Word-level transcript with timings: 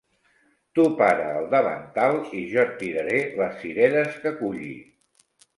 Tu 0.77 0.85
para 1.01 1.27
el 1.41 1.45
davantal 1.51 2.17
i 2.41 2.43
jo 2.55 2.63
et 2.63 2.73
tiraré 2.81 3.21
les 3.43 3.55
cireres 3.67 4.21
que 4.25 4.37
culli. 4.41 4.75